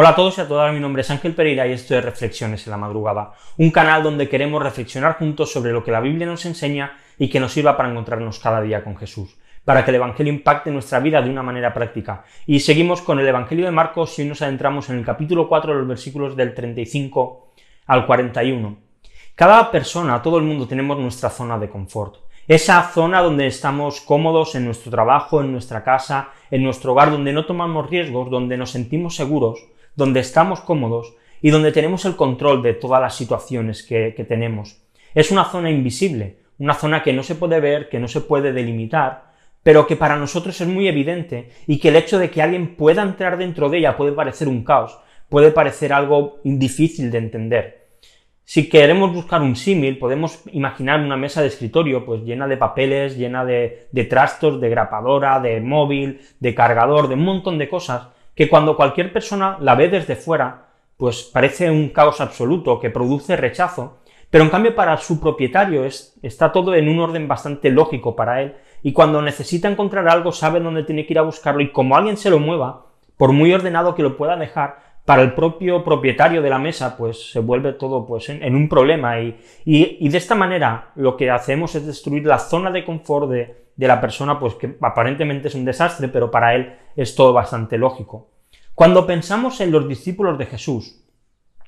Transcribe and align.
Hola 0.00 0.10
a 0.10 0.14
todos 0.14 0.38
y 0.38 0.40
a 0.40 0.46
todas, 0.46 0.72
mi 0.72 0.78
nombre 0.78 1.02
es 1.02 1.10
Ángel 1.10 1.34
Pereira 1.34 1.66
y 1.66 1.72
esto 1.72 1.98
es 1.98 2.04
Reflexiones 2.04 2.64
en 2.64 2.70
la 2.70 2.76
Madrugada, 2.76 3.32
un 3.56 3.72
canal 3.72 4.04
donde 4.04 4.28
queremos 4.28 4.62
reflexionar 4.62 5.18
juntos 5.18 5.50
sobre 5.50 5.72
lo 5.72 5.82
que 5.82 5.90
la 5.90 5.98
Biblia 5.98 6.24
nos 6.24 6.46
enseña 6.46 6.96
y 7.18 7.28
que 7.28 7.40
nos 7.40 7.52
sirva 7.52 7.76
para 7.76 7.90
encontrarnos 7.90 8.38
cada 8.38 8.60
día 8.60 8.84
con 8.84 8.96
Jesús, 8.96 9.36
para 9.64 9.84
que 9.84 9.90
el 9.90 9.96
Evangelio 9.96 10.32
impacte 10.32 10.70
nuestra 10.70 11.00
vida 11.00 11.20
de 11.20 11.28
una 11.28 11.42
manera 11.42 11.74
práctica. 11.74 12.22
Y 12.46 12.60
seguimos 12.60 13.02
con 13.02 13.18
el 13.18 13.26
Evangelio 13.26 13.64
de 13.64 13.72
Marcos 13.72 14.16
y 14.16 14.22
hoy 14.22 14.28
nos 14.28 14.40
adentramos 14.40 14.88
en 14.88 14.98
el 14.98 15.04
capítulo 15.04 15.48
4 15.48 15.72
de 15.72 15.78
los 15.80 15.88
versículos 15.88 16.36
del 16.36 16.54
35 16.54 17.48
al 17.86 18.06
41. 18.06 18.78
Cada 19.34 19.68
persona, 19.68 20.22
todo 20.22 20.38
el 20.38 20.44
mundo 20.44 20.68
tenemos 20.68 20.96
nuestra 20.96 21.28
zona 21.28 21.58
de 21.58 21.68
confort. 21.68 22.18
Esa 22.46 22.84
zona 22.92 23.20
donde 23.20 23.48
estamos 23.48 24.00
cómodos 24.00 24.54
en 24.54 24.64
nuestro 24.64 24.92
trabajo, 24.92 25.40
en 25.40 25.50
nuestra 25.50 25.82
casa, 25.82 26.28
en 26.52 26.62
nuestro 26.62 26.92
hogar, 26.92 27.10
donde 27.10 27.32
no 27.32 27.46
tomamos 27.46 27.90
riesgos, 27.90 28.30
donde 28.30 28.56
nos 28.56 28.70
sentimos 28.70 29.16
seguros, 29.16 29.58
donde 29.98 30.20
estamos 30.20 30.60
cómodos 30.60 31.16
y 31.42 31.50
donde 31.50 31.72
tenemos 31.72 32.04
el 32.04 32.14
control 32.14 32.62
de 32.62 32.72
todas 32.72 33.00
las 33.00 33.16
situaciones 33.16 33.82
que, 33.82 34.12
tenemos. 34.28 34.80
Es 35.12 35.32
una 35.32 35.44
zona 35.46 35.72
invisible, 35.72 36.36
una 36.58 36.74
zona 36.74 37.02
que 37.02 37.12
no 37.12 37.24
se 37.24 37.34
puede 37.34 37.58
ver, 37.58 37.88
que 37.88 37.98
no 37.98 38.06
se 38.06 38.20
puede 38.20 38.52
delimitar, 38.52 39.32
pero 39.64 39.88
que 39.88 39.96
para 39.96 40.16
nosotros 40.16 40.60
es 40.60 40.68
muy 40.68 40.86
evidente 40.86 41.50
y 41.66 41.80
que 41.80 41.88
el 41.88 41.96
hecho 41.96 42.20
de 42.20 42.30
que 42.30 42.40
alguien 42.40 42.76
pueda 42.76 43.02
entrar 43.02 43.36
dentro 43.38 43.68
de 43.68 43.78
ella 43.78 43.96
puede 43.96 44.12
parecer 44.12 44.46
un 44.46 44.62
caos, 44.62 44.96
puede 45.28 45.50
parecer 45.50 45.92
algo 45.92 46.38
difícil 46.44 47.10
de 47.10 47.18
entender. 47.18 47.88
Si 48.44 48.68
queremos 48.68 49.12
buscar 49.12 49.42
un 49.42 49.56
símil, 49.56 49.98
podemos 49.98 50.44
imaginar 50.52 51.00
una 51.00 51.16
mesa 51.16 51.42
de 51.42 51.48
escritorio 51.48 52.06
pues 52.06 52.22
llena 52.22 52.46
de 52.46 52.56
papeles, 52.56 53.18
llena 53.18 53.44
de, 53.44 53.88
de 53.90 54.04
trastos, 54.04 54.60
de 54.60 54.68
grapadora, 54.70 55.40
de 55.40 55.60
móvil, 55.60 56.20
de 56.38 56.54
cargador, 56.54 57.08
de 57.08 57.14
un 57.14 57.24
montón 57.24 57.58
de 57.58 57.68
cosas, 57.68 58.08
que 58.38 58.48
cuando 58.48 58.76
cualquier 58.76 59.12
persona 59.12 59.56
la 59.60 59.74
ve 59.74 59.88
desde 59.88 60.14
fuera, 60.14 60.68
pues 60.96 61.24
parece 61.24 61.72
un 61.72 61.88
caos 61.88 62.20
absoluto 62.20 62.78
que 62.78 62.88
produce 62.88 63.34
rechazo, 63.34 63.98
pero 64.30 64.44
en 64.44 64.50
cambio 64.50 64.76
para 64.76 64.96
su 64.98 65.18
propietario 65.18 65.84
es, 65.84 66.16
está 66.22 66.52
todo 66.52 66.76
en 66.76 66.88
un 66.88 67.00
orden 67.00 67.26
bastante 67.26 67.68
lógico 67.68 68.14
para 68.14 68.40
él, 68.40 68.54
y 68.80 68.92
cuando 68.92 69.22
necesita 69.22 69.68
encontrar 69.68 70.08
algo 70.08 70.30
sabe 70.30 70.60
dónde 70.60 70.84
tiene 70.84 71.04
que 71.04 71.14
ir 71.14 71.18
a 71.18 71.22
buscarlo, 71.22 71.62
y 71.62 71.72
como 71.72 71.96
alguien 71.96 72.16
se 72.16 72.30
lo 72.30 72.38
mueva, 72.38 72.86
por 73.16 73.32
muy 73.32 73.52
ordenado 73.52 73.96
que 73.96 74.04
lo 74.04 74.16
pueda 74.16 74.36
dejar, 74.36 74.87
para 75.08 75.22
el 75.22 75.32
propio 75.32 75.82
propietario 75.82 76.42
de 76.42 76.50
la 76.50 76.58
mesa, 76.58 76.94
pues 76.94 77.30
se 77.30 77.40
vuelve 77.40 77.72
todo 77.72 78.04
pues, 78.04 78.28
en, 78.28 78.54
un 78.54 78.68
problema 78.68 79.18
y, 79.18 79.40
y, 79.64 80.06
de 80.06 80.18
esta 80.18 80.34
manera 80.34 80.90
lo 80.96 81.16
que 81.16 81.30
hacemos 81.30 81.74
es 81.74 81.86
destruir 81.86 82.26
la 82.26 82.38
zona 82.38 82.70
de 82.70 82.84
confort 82.84 83.30
de, 83.30 83.70
de 83.74 83.88
la 83.88 84.02
persona, 84.02 84.38
pues 84.38 84.56
que 84.56 84.76
aparentemente 84.82 85.48
es 85.48 85.54
un 85.54 85.64
desastre, 85.64 86.08
pero 86.08 86.30
para 86.30 86.54
él 86.54 86.74
es 86.94 87.14
todo 87.14 87.32
bastante 87.32 87.78
lógico. 87.78 88.28
Cuando 88.74 89.06
pensamos 89.06 89.62
en 89.62 89.72
los 89.72 89.88
discípulos 89.88 90.36
de 90.36 90.44
Jesús, 90.44 91.02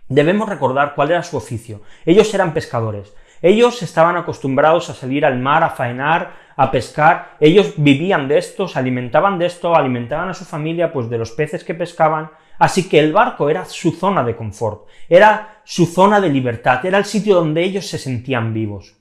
debemos 0.07 0.47
recordar 0.47 0.95
cuál 0.95 1.13
era 1.13 1.23
su 1.23 1.39
oficio. 1.39 1.81
Ellos 2.05 2.35
eran 2.35 2.53
pescadores. 2.53 3.15
Ellos 3.41 3.83
estaban 3.83 4.19
acostumbrados 4.19 4.91
a 4.91 4.95
salir 4.95 5.25
al 5.25 5.39
mar, 5.39 5.65
a 5.65 5.71
faenar, 5.71 6.33
a 6.57 6.71
pescar. 6.71 7.39
Ellos 7.41 7.73
vivían 7.79 8.29
de 8.29 8.37
esto, 8.37 8.69
se 8.69 8.79
alimentaban 8.79 9.39
de 9.39 9.47
esto, 9.47 9.75
alimentaban 9.75 10.29
a 10.29 10.34
su 10.34 10.45
familia 10.45 10.93
pues 10.93 11.09
de 11.09 11.17
los 11.17 11.31
peces 11.31 11.65
que 11.65 11.73
pescaban 11.73 12.33
Así 12.60 12.91
que 12.91 12.98
el 12.98 13.10
barco 13.10 13.48
era 13.48 13.65
su 13.65 13.91
zona 13.91 14.22
de 14.22 14.37
confort, 14.37 14.87
era 15.09 15.62
su 15.65 15.87
zona 15.87 16.21
de 16.21 16.28
libertad, 16.28 16.84
era 16.84 16.98
el 16.98 17.06
sitio 17.06 17.37
donde 17.37 17.65
ellos 17.65 17.87
se 17.87 17.97
sentían 17.97 18.53
vivos. 18.53 18.98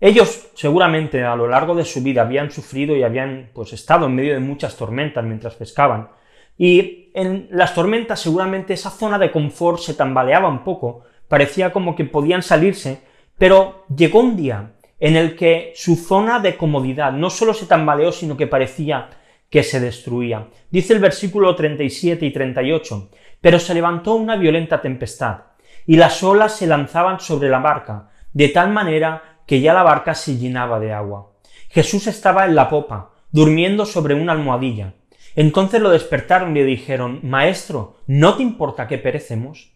Ellos 0.00 0.50
seguramente 0.54 1.24
a 1.24 1.34
lo 1.34 1.48
largo 1.48 1.74
de 1.74 1.84
su 1.84 2.04
vida 2.04 2.22
habían 2.22 2.52
sufrido 2.52 2.96
y 2.96 3.02
habían 3.02 3.50
pues 3.52 3.72
estado 3.72 4.06
en 4.06 4.14
medio 4.14 4.34
de 4.34 4.38
muchas 4.38 4.76
tormentas 4.76 5.24
mientras 5.24 5.56
pescaban. 5.56 6.10
Y 6.56 7.10
en 7.14 7.48
las 7.50 7.74
tormentas 7.74 8.20
seguramente 8.20 8.74
esa 8.74 8.90
zona 8.90 9.18
de 9.18 9.32
confort 9.32 9.80
se 9.80 9.94
tambaleaba 9.94 10.48
un 10.48 10.62
poco, 10.62 11.02
parecía 11.26 11.72
como 11.72 11.96
que 11.96 12.04
podían 12.04 12.42
salirse, 12.44 13.00
pero 13.36 13.86
llegó 13.92 14.20
un 14.20 14.36
día 14.36 14.74
en 15.00 15.16
el 15.16 15.34
que 15.34 15.72
su 15.74 15.96
zona 15.96 16.38
de 16.38 16.56
comodidad 16.56 17.10
no 17.10 17.28
solo 17.28 17.54
se 17.54 17.66
tambaleó, 17.66 18.12
sino 18.12 18.36
que 18.36 18.46
parecía 18.46 19.10
que 19.54 19.62
se 19.62 19.78
destruía. 19.78 20.48
Dice 20.68 20.94
el 20.94 20.98
versículo 20.98 21.54
37 21.54 22.26
y 22.26 22.32
38, 22.32 23.08
pero 23.40 23.60
se 23.60 23.72
levantó 23.72 24.16
una 24.16 24.34
violenta 24.34 24.82
tempestad, 24.82 25.42
y 25.86 25.94
las 25.94 26.24
olas 26.24 26.56
se 26.56 26.66
lanzaban 26.66 27.20
sobre 27.20 27.48
la 27.48 27.60
barca, 27.60 28.10
de 28.32 28.48
tal 28.48 28.72
manera 28.72 29.38
que 29.46 29.60
ya 29.60 29.72
la 29.72 29.84
barca 29.84 30.16
se 30.16 30.38
llenaba 30.38 30.80
de 30.80 30.92
agua. 30.92 31.30
Jesús 31.68 32.08
estaba 32.08 32.46
en 32.46 32.56
la 32.56 32.68
popa, 32.68 33.12
durmiendo 33.30 33.86
sobre 33.86 34.14
una 34.14 34.32
almohadilla. 34.32 34.94
Entonces 35.36 35.80
lo 35.80 35.90
despertaron 35.90 36.50
y 36.50 36.54
le 36.58 36.64
dijeron, 36.64 37.20
Maestro, 37.22 37.98
¿no 38.08 38.34
te 38.34 38.42
importa 38.42 38.88
que 38.88 38.98
perecemos? 38.98 39.72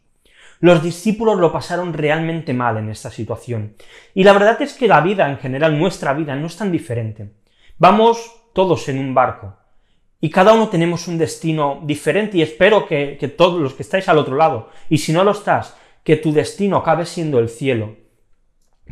Los 0.58 0.82
discípulos 0.82 1.38
lo 1.38 1.52
pasaron 1.52 1.92
realmente 1.92 2.52
mal 2.52 2.78
en 2.78 2.88
esta 2.88 3.12
situación. 3.12 3.76
Y 4.12 4.24
la 4.24 4.32
verdad 4.32 4.60
es 4.60 4.74
que 4.74 4.88
la 4.88 5.02
vida 5.02 5.30
en 5.30 5.38
general, 5.38 5.78
nuestra 5.78 6.14
vida, 6.14 6.34
no 6.34 6.48
es 6.48 6.56
tan 6.56 6.72
diferente. 6.72 7.30
Vamos 7.78 8.42
todos 8.52 8.88
en 8.88 8.98
un 8.98 9.14
barco. 9.14 9.57
Y 10.20 10.30
cada 10.30 10.52
uno 10.52 10.68
tenemos 10.68 11.06
un 11.06 11.16
destino 11.16 11.80
diferente 11.84 12.38
y 12.38 12.42
espero 12.42 12.86
que, 12.86 13.16
todos 13.36 13.60
los 13.60 13.74
que 13.74 13.82
estáis 13.82 14.08
al 14.08 14.18
otro 14.18 14.36
lado, 14.36 14.70
y 14.88 14.98
si 14.98 15.12
no 15.12 15.22
lo 15.22 15.30
estás, 15.30 15.76
que 16.02 16.16
tu 16.16 16.32
destino 16.32 16.78
acabe 16.78 17.06
siendo 17.06 17.38
el 17.38 17.48
cielo. 17.48 17.96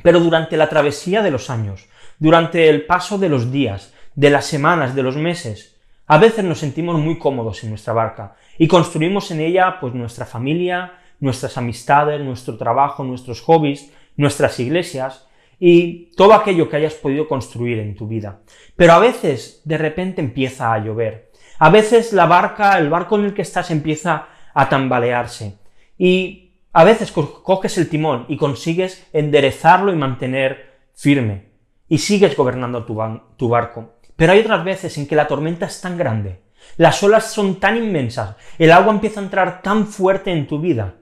Pero 0.03 0.21
durante 0.21 0.57
la 0.57 0.69
travesía 0.69 1.23
de 1.23 1.33
los 1.33 1.51
años, 1.51 1.89
durante 2.19 2.69
el 2.69 2.87
paso 2.87 3.19
de 3.19 3.29
los 3.29 3.51
días, 3.51 3.93
de 4.15 4.31
las 4.31 4.47
semanas, 4.47 4.95
de 4.95 5.03
los 5.03 5.17
meses, 5.17 5.77
a 6.07 6.19
veces 6.19 6.45
nos 6.45 6.59
sentimos 6.59 7.01
muy 7.01 7.19
cómodos 7.19 7.65
en 7.65 7.71
nuestra 7.71 7.93
barca 7.93 8.37
y 8.59 8.69
construimos 8.69 9.31
en 9.33 9.41
ella 9.41 9.81
pues 9.81 9.95
nuestra 9.95 10.25
familia, 10.25 11.01
nuestras 11.19 11.59
amistades, 11.59 12.21
nuestro 12.21 12.57
trabajo, 12.57 13.03
nuestros 13.03 13.41
hobbies, 13.41 13.93
nuestras 14.17 14.61
iglesias, 14.61 15.27
y 15.59 16.13
todo 16.17 16.35
aquello 16.35 16.69
que 16.69 16.77
hayas 16.77 16.95
podido 16.95 17.29
construir 17.29 17.79
en 17.79 17.95
tu 17.95 18.07
vida. 18.07 18.41
Pero 18.77 18.93
a 18.93 18.99
veces 18.99 19.63
de 19.65 19.79
repente 19.79 20.21
empieza 20.21 20.73
a 20.73 20.79
llover. 20.79 21.31
A 21.59 21.71
veces 21.71 22.13
la 22.13 22.27
barca, 22.27 22.79
el 22.79 22.91
barco 22.91 23.17
en 23.17 23.25
el 23.25 23.35
que 23.35 23.43
estás 23.43 23.71
empieza 23.71 24.29
a 24.55 24.69
tambalearse. 24.69 25.59
Y 25.97 26.53
a 26.73 26.85
veces 26.85 27.13
coges 27.13 27.79
el 27.79 27.89
timón 27.89 28.27
y 28.29 28.37
consigues 28.37 29.07
enderezarlo 29.13 29.93
y 29.93 29.97
mantener 29.97 30.75
firme. 30.95 31.47
Y 31.89 31.99
sigues 31.99 32.37
gobernando 32.37 32.85
tu, 32.85 32.99
tu 33.37 33.49
barco. 33.49 33.97
Pero 34.17 34.33
hay 34.33 34.41
otras 34.41 34.65
veces 34.65 34.97
en 34.99 35.07
que 35.07 35.17
la 35.17 35.29
tormenta 35.29 35.67
es 35.67 35.81
tan 35.81 35.99
grande, 35.99 36.41
las 36.77 37.03
olas 37.03 37.33
son 37.33 37.61
tan 37.61 37.77
inmensas, 37.77 38.37
el 38.59 38.73
agua 38.73 38.93
empieza 38.93 39.21
a 39.21 39.25
entrar 39.25 39.63
tan 39.63 39.87
fuerte 39.87 40.33
en 40.33 40.47
tu 40.47 40.59
vida, 40.59 40.97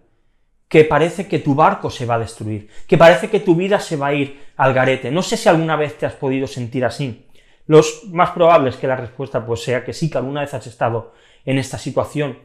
que 0.74 0.84
parece 0.84 1.28
que 1.28 1.38
tu 1.38 1.54
barco 1.54 1.88
se 1.88 2.04
va 2.04 2.16
a 2.16 2.18
destruir, 2.18 2.68
que 2.88 2.98
parece 2.98 3.30
que 3.30 3.38
tu 3.38 3.54
vida 3.54 3.78
se 3.78 3.94
va 3.94 4.08
a 4.08 4.14
ir 4.14 4.40
al 4.56 4.74
garete. 4.74 5.12
No 5.12 5.22
sé 5.22 5.36
si 5.36 5.48
alguna 5.48 5.76
vez 5.76 5.96
te 5.96 6.04
has 6.04 6.14
podido 6.14 6.48
sentir 6.48 6.84
así. 6.84 7.26
Los 7.68 8.06
más 8.10 8.30
probables 8.30 8.74
que 8.74 8.88
la 8.88 8.96
respuesta 8.96 9.46
pues 9.46 9.62
sea 9.62 9.84
que 9.84 9.92
sí, 9.92 10.10
que 10.10 10.18
alguna 10.18 10.40
vez 10.40 10.52
has 10.52 10.66
estado 10.66 11.14
en 11.44 11.58
esta 11.58 11.78
situación. 11.78 12.40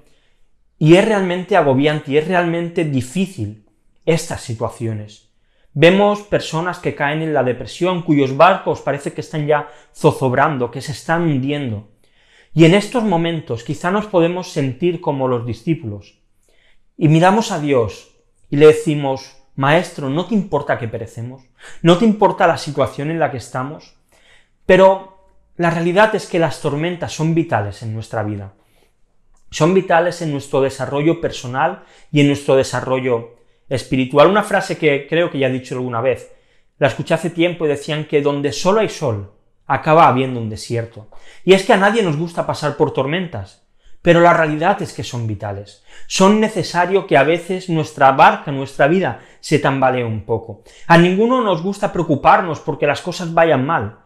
Y 0.78 0.96
es 0.96 1.06
realmente 1.06 1.58
agobiante 1.58 2.12
y 2.12 2.18
es 2.18 2.28
realmente 2.28 2.86
difícil 2.86 3.66
estas 4.06 4.42
situaciones. 4.42 5.32
Vemos 5.74 6.22
personas 6.22 6.78
que 6.78 6.94
caen 6.94 7.24
en 7.24 7.34
la 7.34 7.42
depresión, 7.42 8.04
cuyos 8.04 8.38
barcos 8.38 8.82
parece 8.82 9.12
que 9.12 9.22
están 9.22 9.48
ya 9.48 9.70
zozobrando, 9.96 10.70
que 10.70 10.82
se 10.82 10.92
están 10.92 11.24
hundiendo. 11.24 11.88
Y 12.54 12.66
en 12.66 12.76
estos 12.76 13.04
momentos 13.04 13.64
quizá 13.64 13.90
nos 13.90 14.06
podemos 14.06 14.52
sentir 14.52 15.02
como 15.02 15.28
los 15.28 15.48
discípulos. 15.48 16.20
Y 16.96 17.08
miramos 17.08 17.52
a 17.52 17.60
Dios 17.60 18.18
y 18.50 18.58
le 18.58 18.68
decimos, 18.68 19.38
Maestro, 19.56 20.10
¿no 20.10 20.26
te 20.26 20.36
importa 20.36 20.78
que 20.78 20.88
perecemos? 20.88 21.44
¿No 21.82 21.98
te 21.98 22.06
importa 22.06 22.48
la 22.48 22.58
situación 22.58 23.12
en 23.12 23.20
la 23.20 23.32
que 23.32 23.38
estamos? 23.38 23.96
Pero 24.66 25.26
la 25.58 25.70
realidad 25.70 26.16
es 26.16 26.28
que 26.28 26.40
las 26.40 26.62
tormentas 26.62 27.12
son 27.12 27.36
vitales 27.36 27.84
en 27.84 27.94
nuestra 27.94 28.24
vida. 28.24 28.54
Son 29.52 29.74
vitales 29.74 30.22
en 30.22 30.32
nuestro 30.32 30.62
desarrollo 30.62 31.20
personal 31.20 31.84
y 32.12 32.22
en 32.22 32.28
nuestro 32.28 32.56
desarrollo 32.56 33.36
espiritual. 33.68 34.30
Una 34.30 34.44
frase 34.44 34.78
que 34.78 35.08
creo 35.08 35.30
que 35.30 35.40
ya 35.40 35.48
he 35.48 35.52
dicho 35.52 35.76
alguna 35.76 36.02
vez. 36.02 36.32
La 36.78 36.88
escuché 36.88 37.14
hace 37.14 37.30
tiempo 37.30 37.66
y 37.66 37.70
decían 37.70 38.06
que 38.06 38.22
donde 38.22 38.54
solo 38.54 38.80
hay 38.80 38.90
sol, 38.90 39.34
acaba 39.68 40.08
habiendo 40.08 40.40
un 40.40 40.50
desierto. 40.50 41.10
Y 41.44 41.54
es 41.54 41.66
que 41.66 41.74
a 41.74 41.78
nadie 41.78 42.02
nos 42.02 42.16
gusta 42.16 42.48
pasar 42.48 42.78
por 42.78 42.94
tormentas, 42.94 43.68
pero 44.02 44.22
la 44.22 44.34
realidad 44.34 44.82
es 44.82 44.94
que 44.94 45.04
son 45.04 45.28
vitales. 45.28 45.84
Son 46.08 46.40
necesarios 46.40 47.06
que 47.06 47.18
a 47.18 47.24
veces 47.24 47.70
nuestra 47.70 48.12
barca, 48.14 48.52
nuestra 48.52 48.88
vida, 48.88 49.20
se 49.40 49.60
tambalee 49.60 50.04
un 50.04 50.26
poco. 50.26 50.64
A 50.88 50.98
ninguno 50.98 51.42
nos 51.42 51.62
gusta 51.62 51.92
preocuparnos 51.92 52.60
porque 52.60 52.88
las 52.88 53.02
cosas 53.02 53.34
vayan 53.34 53.66
mal, 53.66 54.00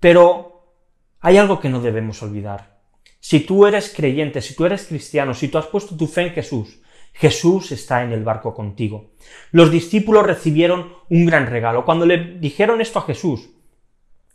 pero 0.00 0.74
hay 1.20 1.36
algo 1.36 1.60
que 1.60 1.68
no 1.68 1.80
debemos 1.80 2.22
olvidar. 2.22 2.78
Si 3.20 3.40
tú 3.40 3.66
eres 3.66 3.92
creyente, 3.94 4.40
si 4.40 4.54
tú 4.54 4.64
eres 4.64 4.86
cristiano, 4.86 5.34
si 5.34 5.48
tú 5.48 5.58
has 5.58 5.66
puesto 5.66 5.96
tu 5.96 6.06
fe 6.06 6.22
en 6.22 6.30
Jesús, 6.32 6.80
Jesús 7.12 7.72
está 7.72 8.02
en 8.04 8.12
el 8.12 8.22
barco 8.22 8.54
contigo. 8.54 9.10
Los 9.50 9.70
discípulos 9.70 10.24
recibieron 10.24 10.92
un 11.10 11.26
gran 11.26 11.46
regalo. 11.46 11.84
Cuando 11.84 12.06
le 12.06 12.38
dijeron 12.38 12.80
esto 12.80 13.00
a 13.00 13.02
Jesús, 13.02 13.50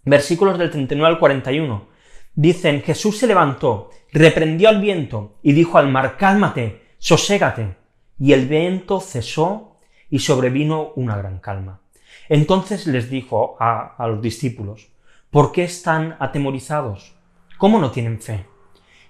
versículos 0.04 0.60
del 0.60 0.70
39 0.70 1.14
al 1.14 1.20
41, 1.20 1.93
dicen, 2.36 2.82
Jesús 2.82 3.18
se 3.18 3.28
levantó, 3.28 3.90
reprendió 4.12 4.70
al 4.70 4.82
viento 4.82 5.36
y 5.42 5.54
dijo 5.54 5.78
al 5.78 5.90
mar, 5.90 6.18
cálmate, 6.18 6.82
soségate. 6.98 7.76
Y 8.20 8.34
el 8.34 8.48
viento 8.48 9.00
cesó 9.00 9.78
y 10.10 10.20
sobrevino 10.20 10.94
una 10.96 11.18
gran 11.18 11.40
calma. 11.40 11.82
Entonces 12.30 12.88
les 12.88 13.10
dijo 13.10 13.58
a, 13.60 13.96
a 13.98 14.08
los 14.08 14.22
discípulos, 14.22 14.90
¿por 15.30 15.52
qué 15.52 15.64
están 15.64 16.16
atemorizados? 16.20 17.16
¿Cómo 17.58 17.80
no 17.80 17.92
tienen 17.92 18.22
fe? 18.22 18.46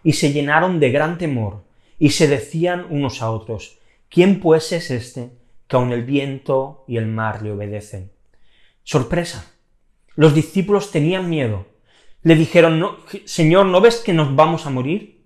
Y 0.04 0.14
se 0.14 0.32
llenaron 0.32 0.80
de 0.80 0.92
gran 0.92 1.18
temor 1.18 1.64
y 2.00 2.10
se 2.10 2.28
decían 2.28 2.86
unos 2.90 3.22
a 3.22 3.32
otros, 3.32 3.80
¿quién 4.10 4.40
pues 4.40 4.72
es 4.72 4.92
este 4.92 5.32
que 5.68 5.76
aun 5.76 5.92
el 5.92 6.04
viento 6.04 6.84
y 6.88 6.98
el 6.98 7.08
mar 7.08 7.42
le 7.42 7.52
obedecen? 7.52 8.12
Sorpresa. 8.84 9.54
Los 10.16 10.36
discípulos 10.36 10.92
tenían 10.92 11.30
miedo. 11.30 11.66
Le 12.24 12.36
dijeron, 12.36 12.98
Señor, 13.26 13.66
¿no 13.66 13.82
ves 13.82 13.98
que 13.98 14.14
nos 14.14 14.36
vamos 14.36 14.66
a 14.66 14.70
morir? 14.70 15.22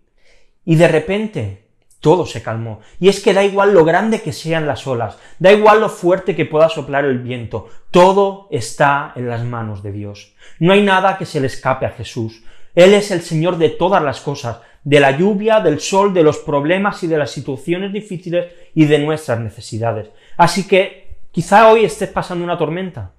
Y 0.65 0.75
de 0.75 0.87
repente 0.87 1.67
todo 1.99 2.25
se 2.25 2.43
calmó. 2.43 2.81
Y 2.99 3.09
es 3.09 3.19
que 3.19 3.33
da 3.33 3.43
igual 3.43 3.73
lo 3.73 3.85
grande 3.85 4.21
que 4.21 4.33
sean 4.33 4.67
las 4.67 4.85
olas, 4.87 5.17
da 5.39 5.51
igual 5.51 5.81
lo 5.81 5.89
fuerte 5.89 6.35
que 6.35 6.45
pueda 6.45 6.69
soplar 6.69 7.05
el 7.05 7.19
viento, 7.19 7.69
todo 7.91 8.47
está 8.51 9.13
en 9.15 9.27
las 9.27 9.43
manos 9.43 9.83
de 9.83 9.91
Dios. 9.91 10.33
No 10.59 10.73
hay 10.73 10.83
nada 10.83 11.17
que 11.17 11.25
se 11.25 11.39
le 11.39 11.47
escape 11.47 11.85
a 11.85 11.91
Jesús. 11.91 12.43
Él 12.75 12.93
es 12.93 13.11
el 13.11 13.21
Señor 13.21 13.57
de 13.57 13.69
todas 13.69 14.03
las 14.03 14.21
cosas, 14.21 14.59
de 14.83 14.99
la 14.99 15.11
lluvia, 15.11 15.59
del 15.59 15.79
sol, 15.79 16.13
de 16.13 16.23
los 16.23 16.37
problemas 16.37 17.03
y 17.03 17.07
de 17.07 17.17
las 17.17 17.31
situaciones 17.31 17.91
difíciles 17.91 18.53
y 18.73 18.85
de 18.85 18.99
nuestras 18.99 19.39
necesidades. 19.39 20.09
Así 20.37 20.67
que 20.67 21.17
quizá 21.31 21.69
hoy 21.69 21.83
estés 21.83 22.09
pasando 22.09 22.43
una 22.43 22.57
tormenta. 22.57 23.11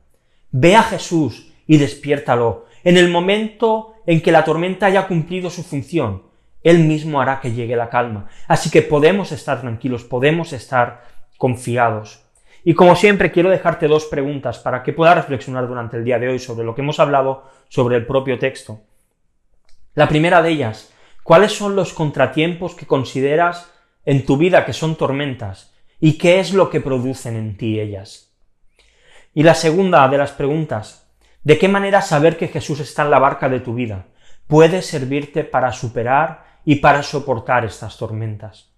Ve 0.50 0.76
a 0.76 0.82
Jesús 0.82 1.52
y 1.66 1.76
despiértalo. 1.76 2.67
En 2.84 2.96
el 2.96 3.08
momento 3.08 3.94
en 4.06 4.20
que 4.20 4.32
la 4.32 4.44
tormenta 4.44 4.86
haya 4.86 5.06
cumplido 5.06 5.50
su 5.50 5.62
función, 5.62 6.22
Él 6.62 6.80
mismo 6.80 7.20
hará 7.20 7.40
que 7.40 7.52
llegue 7.52 7.76
la 7.76 7.90
calma. 7.90 8.28
Así 8.46 8.70
que 8.70 8.82
podemos 8.82 9.32
estar 9.32 9.60
tranquilos, 9.60 10.04
podemos 10.04 10.52
estar 10.52 11.02
confiados. 11.36 12.24
Y 12.64 12.74
como 12.74 12.96
siempre, 12.96 13.30
quiero 13.30 13.50
dejarte 13.50 13.88
dos 13.88 14.06
preguntas 14.06 14.58
para 14.58 14.82
que 14.82 14.92
puedas 14.92 15.16
reflexionar 15.16 15.66
durante 15.68 15.96
el 15.96 16.04
día 16.04 16.18
de 16.18 16.28
hoy 16.28 16.38
sobre 16.38 16.64
lo 16.66 16.74
que 16.74 16.82
hemos 16.82 17.00
hablado 17.00 17.44
sobre 17.68 17.96
el 17.96 18.06
propio 18.06 18.38
texto. 18.38 18.80
La 19.94 20.08
primera 20.08 20.42
de 20.42 20.50
ellas, 20.50 20.92
¿cuáles 21.22 21.52
son 21.52 21.76
los 21.76 21.92
contratiempos 21.92 22.74
que 22.74 22.86
consideras 22.86 23.72
en 24.04 24.24
tu 24.24 24.36
vida 24.36 24.64
que 24.64 24.72
son 24.72 24.96
tormentas 24.96 25.72
y 26.00 26.18
qué 26.18 26.40
es 26.40 26.52
lo 26.52 26.70
que 26.70 26.80
producen 26.80 27.36
en 27.36 27.56
ti 27.56 27.80
ellas? 27.80 28.32
Y 29.34 29.42
la 29.42 29.54
segunda 29.54 30.06
de 30.08 30.18
las 30.18 30.32
preguntas, 30.32 31.07
¿de 31.48 31.56
qué 31.56 31.66
manera 31.66 32.02
saber 32.02 32.36
que 32.36 32.48
Jesús 32.48 32.78
está 32.80 33.04
en 33.04 33.10
la 33.10 33.18
barca 33.18 33.48
de 33.48 33.60
tu 33.60 33.72
vida 33.72 34.04
puede 34.46 34.82
servirte 34.82 35.44
para 35.44 35.72
superar 35.72 36.44
y 36.66 36.76
para 36.76 37.02
soportar 37.02 37.64
estas 37.64 37.96
tormentas? 37.96 38.74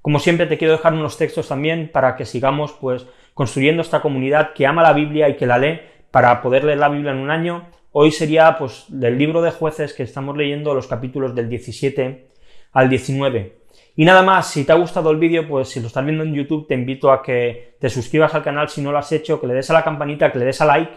Como 0.00 0.20
siempre 0.20 0.46
te 0.46 0.56
quiero 0.56 0.74
dejar 0.74 0.92
unos 0.92 1.18
textos 1.18 1.48
también 1.48 1.90
para 1.92 2.14
que 2.14 2.24
sigamos 2.24 2.72
pues 2.80 3.04
construyendo 3.34 3.82
esta 3.82 4.00
comunidad 4.00 4.52
que 4.52 4.64
ama 4.64 4.84
la 4.84 4.92
Biblia 4.92 5.28
y 5.28 5.34
que 5.34 5.44
la 5.44 5.58
lee 5.58 5.80
para 6.12 6.40
poder 6.40 6.62
leer 6.62 6.78
la 6.78 6.88
Biblia 6.88 7.10
en 7.10 7.18
un 7.18 7.32
año. 7.32 7.66
Hoy 7.90 8.12
sería 8.12 8.58
pues 8.58 8.84
del 8.86 9.18
libro 9.18 9.42
de 9.42 9.50
jueces 9.50 9.92
que 9.92 10.04
estamos 10.04 10.36
leyendo 10.36 10.72
los 10.72 10.86
capítulos 10.86 11.34
del 11.34 11.48
17 11.48 12.28
al 12.74 12.88
19. 12.90 13.58
Y 13.96 14.04
nada 14.04 14.22
más, 14.22 14.52
si 14.52 14.62
te 14.62 14.70
ha 14.70 14.76
gustado 14.76 15.10
el 15.10 15.16
vídeo, 15.16 15.48
pues 15.48 15.68
si 15.68 15.80
lo 15.80 15.88
estás 15.88 16.04
viendo 16.04 16.22
en 16.22 16.32
YouTube, 16.32 16.68
te 16.68 16.74
invito 16.74 17.10
a 17.10 17.24
que 17.24 17.74
te 17.80 17.90
suscribas 17.90 18.32
al 18.36 18.44
canal 18.44 18.68
si 18.68 18.82
no 18.82 18.92
lo 18.92 18.98
has 18.98 19.10
hecho, 19.10 19.40
que 19.40 19.48
le 19.48 19.54
des 19.54 19.68
a 19.70 19.72
la 19.72 19.82
campanita, 19.82 20.30
que 20.30 20.38
le 20.38 20.44
des 20.44 20.60
a 20.60 20.64
like, 20.64 20.92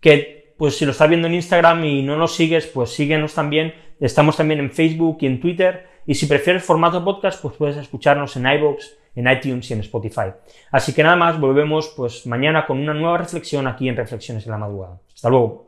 que 0.00 0.35
pues 0.56 0.76
si 0.76 0.84
lo 0.84 0.92
estás 0.92 1.08
viendo 1.08 1.28
en 1.28 1.34
Instagram 1.34 1.84
y 1.84 2.02
no 2.02 2.16
nos 2.16 2.34
sigues, 2.34 2.66
pues 2.66 2.90
síguenos 2.90 3.34
también. 3.34 3.74
Estamos 4.00 4.36
también 4.36 4.60
en 4.60 4.70
Facebook 4.70 5.18
y 5.20 5.26
en 5.26 5.40
Twitter. 5.40 5.86
Y 6.06 6.14
si 6.14 6.26
prefieres 6.26 6.62
formato 6.62 7.04
podcast, 7.04 7.42
pues 7.42 7.56
puedes 7.56 7.76
escucharnos 7.76 8.36
en 8.36 8.46
iVoox, 8.46 8.84
en 9.16 9.28
iTunes 9.30 9.70
y 9.70 9.74
en 9.74 9.80
Spotify. 9.80 10.32
Así 10.70 10.94
que 10.94 11.02
nada 11.02 11.16
más, 11.16 11.38
volvemos 11.40 11.92
pues 11.96 12.26
mañana 12.26 12.66
con 12.66 12.78
una 12.78 12.94
nueva 12.94 13.18
reflexión 13.18 13.66
aquí 13.66 13.88
en 13.88 13.96
Reflexiones 13.96 14.44
en 14.46 14.52
la 14.52 14.58
Madrugada. 14.58 15.00
Hasta 15.14 15.28
luego. 15.28 15.65